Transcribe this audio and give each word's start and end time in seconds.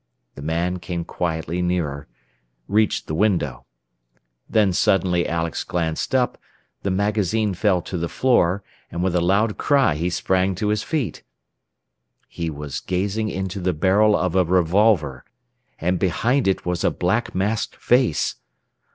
The 0.33 0.41
man 0.41 0.79
came 0.79 1.05
quietly 1.05 1.61
nearer 1.61 2.07
reached 2.67 3.05
the 3.05 3.13
window. 3.13 3.67
Then 4.49 4.73
suddenly 4.73 5.27
Alex 5.29 5.63
glanced 5.63 6.15
up, 6.15 6.39
the 6.81 6.89
magazine 6.89 7.53
fell 7.53 7.83
to 7.83 7.99
the 7.99 8.09
floor, 8.09 8.63
and 8.89 9.03
with 9.03 9.15
a 9.15 9.21
loud 9.21 9.59
cry 9.59 9.93
he 9.93 10.09
sprang 10.09 10.55
to 10.55 10.69
his 10.69 10.81
feet. 10.81 11.21
He 12.27 12.49
was 12.49 12.79
gazing 12.79 13.29
into 13.29 13.59
the 13.59 13.73
barrel 13.73 14.15
of 14.15 14.35
a 14.35 14.43
revolver, 14.43 15.23
and 15.79 15.99
behind 15.99 16.47
it 16.47 16.65
was 16.65 16.83
a 16.83 16.89
black 16.89 17.35
masked 17.35 17.75
face! 17.75 18.37